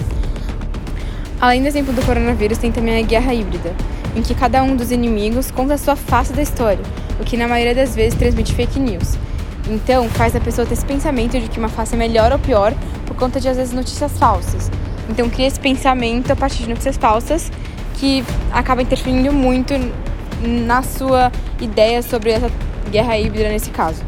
Além 1.40 1.62
do 1.62 1.68
exemplo 1.68 1.92
do 1.92 2.04
coronavírus, 2.04 2.58
tem 2.58 2.70
também 2.70 3.02
a 3.02 3.06
guerra 3.06 3.34
híbrida, 3.34 3.74
em 4.14 4.22
que 4.22 4.34
cada 4.34 4.62
um 4.62 4.76
dos 4.76 4.92
inimigos 4.92 5.50
conta 5.50 5.74
a 5.74 5.78
sua 5.78 5.96
face 5.96 6.32
da 6.32 6.42
história, 6.42 6.84
o 7.18 7.24
que 7.24 7.36
na 7.36 7.48
maioria 7.48 7.74
das 7.74 7.94
vezes 7.94 8.18
transmite 8.18 8.54
fake 8.54 8.78
news. 8.78 9.16
Então, 9.68 10.08
faz 10.08 10.34
a 10.34 10.40
pessoa 10.40 10.66
ter 10.66 10.74
esse 10.74 10.84
pensamento 10.84 11.38
de 11.38 11.48
que 11.48 11.58
uma 11.58 11.68
face 11.68 11.94
é 11.94 11.98
melhor 11.98 12.32
ou 12.32 12.38
pior 12.38 12.74
por 13.06 13.16
conta 13.16 13.40
de, 13.40 13.48
às 13.48 13.56
vezes, 13.56 13.72
notícias 13.72 14.18
falsas. 14.18 14.70
Então, 15.08 15.28
cria 15.28 15.46
esse 15.46 15.60
pensamento 15.60 16.32
a 16.32 16.36
partir 16.36 16.62
de 16.62 16.68
notícias 16.70 16.96
falsas 16.96 17.50
que 17.98 18.24
acaba 18.52 18.82
interferindo 18.82 19.32
muito 19.32 19.74
na 20.42 20.82
sua 20.82 21.30
ideia 21.60 22.02
sobre 22.02 22.30
essa 22.30 22.50
guerra 22.90 23.18
híbrida 23.18 23.48
nesse 23.48 23.70
caso. 23.70 24.02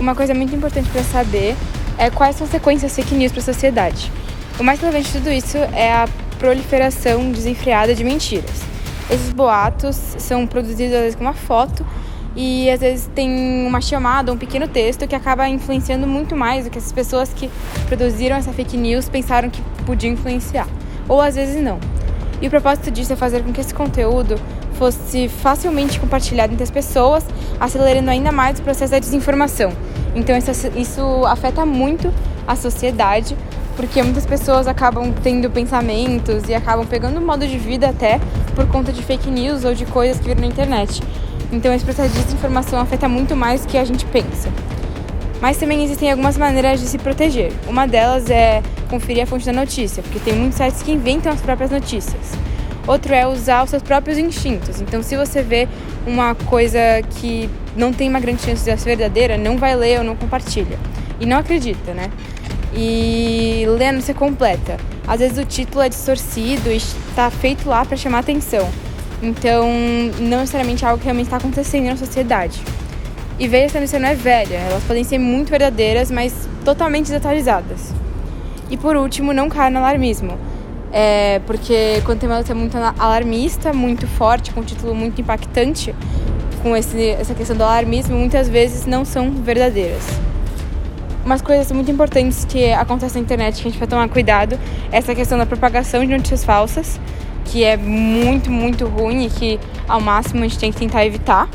Uma 0.00 0.14
coisa 0.14 0.34
muito 0.34 0.54
importante 0.54 0.88
para 0.90 1.02
saber 1.02 1.56
é 1.98 2.10
quais 2.10 2.36
são 2.36 2.44
as 2.44 2.50
consequências 2.50 2.94
fake 2.94 3.14
news 3.14 3.32
para 3.32 3.40
a 3.40 3.44
sociedade. 3.44 4.10
O 4.58 4.62
mais 4.62 4.80
relevante 4.80 5.12
de 5.12 5.18
tudo 5.18 5.30
isso 5.30 5.56
é 5.56 5.92
a 5.92 6.08
proliferação 6.38 7.30
desenfreada 7.30 7.94
de 7.94 8.04
mentiras. 8.04 8.62
Esses 9.10 9.32
boatos 9.32 9.96
são 10.18 10.46
produzidos 10.46 10.94
às 10.94 11.00
vezes 11.00 11.14
com 11.14 11.22
uma 11.22 11.34
foto 11.34 11.86
e 12.36 12.70
às 12.70 12.80
vezes 12.80 13.10
tem 13.14 13.66
uma 13.66 13.80
chamada, 13.80 14.30
um 14.30 14.36
pequeno 14.36 14.68
texto 14.68 15.08
que 15.08 15.14
acaba 15.14 15.48
influenciando 15.48 16.06
muito 16.06 16.36
mais 16.36 16.66
do 16.66 16.70
que 16.70 16.78
as 16.78 16.92
pessoas 16.92 17.32
que 17.32 17.50
produziram 17.86 18.36
essa 18.36 18.52
fake 18.52 18.76
news 18.76 19.08
pensaram 19.08 19.48
que 19.48 19.62
podiam 19.86 20.12
influenciar, 20.12 20.68
ou 21.08 21.20
às 21.20 21.34
vezes 21.34 21.62
não. 21.62 21.80
E 22.40 22.46
o 22.46 22.50
propósito 22.50 22.90
disso 22.90 23.14
é 23.14 23.16
fazer 23.16 23.42
com 23.42 23.52
que 23.52 23.60
esse 23.62 23.72
conteúdo 23.72 24.38
fosse 24.74 25.28
facilmente 25.28 25.98
compartilhado 25.98 26.52
entre 26.52 26.62
as 26.62 26.70
pessoas, 26.70 27.24
acelerando 27.58 28.10
ainda 28.10 28.30
mais 28.30 28.58
o 28.58 28.62
processo 28.62 28.92
da 28.92 28.98
desinformação. 28.98 29.72
Então 30.14 30.36
isso, 30.36 30.50
isso 30.76 31.24
afeta 31.24 31.64
muito 31.64 32.12
a 32.46 32.54
sociedade, 32.54 33.34
porque 33.74 34.02
muitas 34.02 34.26
pessoas 34.26 34.66
acabam 34.66 35.12
tendo 35.22 35.50
pensamentos 35.50 36.48
e 36.48 36.54
acabam 36.54 36.86
pegando 36.86 37.18
modo 37.20 37.46
de 37.46 37.56
vida 37.56 37.88
até 37.88 38.20
por 38.54 38.66
conta 38.68 38.92
de 38.92 39.02
fake 39.02 39.30
news 39.30 39.64
ou 39.64 39.74
de 39.74 39.86
coisas 39.86 40.18
que 40.18 40.26
viram 40.26 40.42
na 40.42 40.46
internet. 40.46 41.02
Então 41.52 41.72
esse 41.72 41.84
processo 41.84 42.14
de 42.14 42.22
desinformação 42.24 42.78
afeta 42.80 43.08
muito 43.08 43.36
mais 43.36 43.62
do 43.62 43.68
que 43.68 43.78
a 43.78 43.84
gente 43.84 44.04
pensa. 44.06 44.50
Mas 45.40 45.58
também 45.58 45.84
existem 45.84 46.10
algumas 46.10 46.36
maneiras 46.36 46.80
de 46.80 46.86
se 46.86 46.98
proteger. 46.98 47.52
Uma 47.66 47.86
delas 47.86 48.30
é 48.30 48.62
conferir 48.88 49.22
a 49.22 49.26
fonte 49.26 49.44
da 49.44 49.52
notícia, 49.52 50.02
porque 50.02 50.18
tem 50.18 50.34
muitos 50.34 50.56
sites 50.56 50.82
que 50.82 50.92
inventam 50.92 51.32
as 51.32 51.40
próprias 51.40 51.70
notícias. 51.70 52.32
Outro 52.86 53.12
é 53.12 53.26
usar 53.26 53.64
os 53.64 53.70
seus 53.70 53.82
próprios 53.82 54.16
instintos. 54.16 54.80
Então, 54.80 55.02
se 55.02 55.16
você 55.16 55.42
vê 55.42 55.68
uma 56.06 56.34
coisa 56.34 56.78
que 57.18 57.50
não 57.76 57.92
tem 57.92 58.08
uma 58.08 58.20
grande 58.20 58.42
chance 58.42 58.64
de 58.64 58.76
ser 58.78 58.84
verdadeira, 58.84 59.36
não 59.36 59.58
vai 59.58 59.74
ler 59.74 59.98
ou 59.98 60.04
não 60.04 60.14
compartilha. 60.14 60.78
E 61.18 61.26
não 61.26 61.36
acredita, 61.36 61.92
né? 61.92 62.10
E 62.72 63.64
ler 63.76 63.88
a 63.88 63.92
notícia 63.92 64.14
completa. 64.14 64.76
Às 65.06 65.18
vezes 65.18 65.38
o 65.38 65.44
título 65.44 65.82
é 65.82 65.88
distorcido 65.88 66.70
e 66.70 66.76
está 66.76 67.28
feito 67.28 67.68
lá 67.68 67.84
para 67.84 67.96
chamar 67.96 68.20
atenção. 68.20 68.68
Então, 69.22 69.66
não 70.18 70.40
necessariamente 70.40 70.84
é 70.84 70.88
algo 70.88 70.98
que 70.98 71.04
realmente 71.04 71.26
está 71.26 71.38
acontecendo 71.38 71.86
na 71.86 71.96
sociedade. 71.96 72.62
E 73.38 73.48
veja 73.48 73.70
se 73.70 73.76
a 73.76 73.80
notícia 73.80 73.98
não 73.98 74.08
é 74.08 74.14
velha, 74.14 74.56
elas 74.56 74.82
podem 74.84 75.04
ser 75.04 75.18
muito 75.18 75.50
verdadeiras, 75.50 76.10
mas 76.10 76.48
totalmente 76.64 77.06
desatualizadas. 77.06 77.92
E 78.70 78.76
por 78.76 78.96
último, 78.96 79.32
não 79.32 79.48
caia 79.48 79.70
no 79.70 79.78
alarmismo. 79.78 80.38
É, 80.92 81.40
porque 81.46 82.00
quando 82.04 82.20
tem 82.20 82.28
uma 82.28 82.36
notícia 82.36 82.54
muito 82.54 82.76
alarmista, 82.76 83.72
muito 83.72 84.06
forte, 84.06 84.52
com 84.52 84.60
um 84.60 84.64
título 84.64 84.94
muito 84.94 85.20
impactante, 85.20 85.94
com 86.62 86.76
esse, 86.76 87.10
essa 87.10 87.34
questão 87.34 87.56
do 87.56 87.62
alarmismo, 87.62 88.16
muitas 88.16 88.48
vezes 88.48 88.86
não 88.86 89.04
são 89.04 89.30
verdadeiras. 89.30 90.02
Umas 91.24 91.42
coisas 91.42 91.70
muito 91.72 91.90
importantes 91.90 92.44
que 92.44 92.72
acontecem 92.72 93.20
na 93.20 93.24
internet 93.24 93.60
que 93.60 93.68
a 93.68 93.70
gente 93.70 93.78
vai 93.78 93.88
tomar 93.88 94.08
cuidado 94.08 94.58
é 94.92 94.96
essa 94.96 95.14
questão 95.14 95.36
da 95.36 95.44
propagação 95.44 96.04
de 96.04 96.12
notícias 96.12 96.44
falsas 96.44 97.00
que 97.56 97.64
é 97.64 97.74
muito, 97.74 98.50
muito 98.50 98.84
ruim 98.86 99.24
e 99.24 99.30
que 99.30 99.58
ao 99.88 99.98
máximo 99.98 100.40
a 100.40 100.42
gente 100.42 100.58
tem 100.58 100.70
que 100.70 100.78
tentar 100.78 101.06
evitar. 101.06 101.48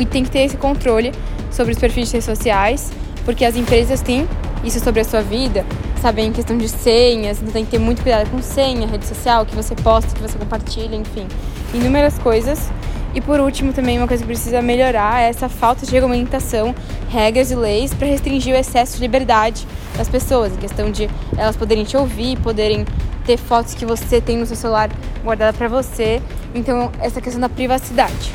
E 0.00 0.06
tem 0.06 0.24
que 0.24 0.30
ter 0.30 0.38
esse 0.38 0.56
controle 0.56 1.12
sobre 1.50 1.74
os 1.74 1.78
perfis 1.78 2.06
de 2.06 2.14
redes 2.14 2.24
sociais, 2.24 2.90
porque 3.22 3.44
as 3.44 3.54
empresas 3.54 4.00
têm 4.00 4.26
isso 4.64 4.80
sobre 4.80 5.02
a 5.02 5.04
sua 5.04 5.20
vida, 5.20 5.66
sabem 6.00 6.28
em 6.28 6.32
questão 6.32 6.56
de 6.56 6.70
senhas, 6.70 7.36
então 7.38 7.52
tem 7.52 7.66
que 7.66 7.70
ter 7.70 7.78
muito 7.78 8.02
cuidado 8.02 8.30
com 8.30 8.40
senha, 8.40 8.86
rede 8.86 9.04
social, 9.04 9.44
que 9.44 9.54
você 9.54 9.74
posta, 9.74 10.14
que 10.14 10.22
você 10.22 10.38
compartilha, 10.38 10.96
enfim, 10.96 11.26
inúmeras 11.74 12.18
coisas. 12.18 12.70
E 13.14 13.20
por 13.20 13.40
último, 13.40 13.74
também 13.74 13.98
uma 13.98 14.08
coisa 14.08 14.22
que 14.22 14.26
precisa 14.26 14.62
melhorar 14.62 15.20
é 15.20 15.28
essa 15.28 15.50
falta 15.50 15.84
de 15.84 15.92
regulamentação, 15.92 16.74
regras 17.10 17.50
e 17.50 17.54
leis 17.54 17.92
para 17.92 18.06
restringir 18.06 18.54
o 18.54 18.58
excesso 18.58 18.96
de 18.96 19.02
liberdade 19.02 19.66
das 19.98 20.08
pessoas, 20.08 20.54
em 20.54 20.56
questão 20.56 20.90
de 20.90 21.10
elas 21.36 21.56
poderem 21.56 21.84
te 21.84 21.94
ouvir, 21.94 22.38
poderem 22.38 22.86
ter 23.28 23.36
fotos 23.36 23.74
que 23.74 23.84
você 23.84 24.22
tem 24.22 24.38
no 24.38 24.46
seu 24.46 24.56
celular 24.56 24.88
guardada 25.22 25.52
para 25.52 25.68
você. 25.68 26.22
Então, 26.54 26.90
essa 26.98 27.20
questão 27.20 27.38
da 27.38 27.48
privacidade. 27.50 28.32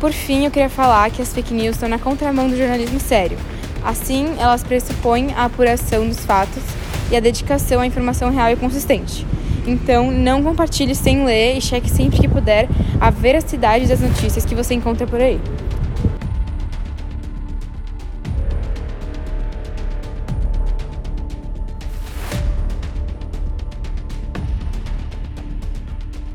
Por 0.00 0.10
fim, 0.10 0.46
eu 0.46 0.50
queria 0.50 0.70
falar 0.70 1.10
que 1.10 1.20
as 1.20 1.30
fake 1.34 1.52
news 1.52 1.76
estão 1.76 1.86
na 1.86 1.98
contramão 1.98 2.48
do 2.48 2.56
jornalismo 2.56 2.98
sério. 2.98 3.36
Assim, 3.84 4.34
elas 4.38 4.62
pressupõem 4.62 5.34
a 5.34 5.44
apuração 5.44 6.08
dos 6.08 6.24
fatos 6.24 6.62
e 7.10 7.16
a 7.16 7.20
dedicação 7.20 7.82
à 7.82 7.86
informação 7.86 8.30
real 8.30 8.50
e 8.50 8.56
consistente. 8.56 9.26
Então, 9.66 10.10
não 10.10 10.42
compartilhe 10.42 10.94
sem 10.94 11.26
ler 11.26 11.58
e 11.58 11.60
cheque 11.60 11.90
sempre 11.90 12.18
que 12.18 12.26
puder 12.26 12.70
a 12.98 13.10
veracidade 13.10 13.86
das 13.86 14.00
notícias 14.00 14.46
que 14.46 14.54
você 14.54 14.72
encontra 14.72 15.06
por 15.06 15.20
aí. 15.20 15.38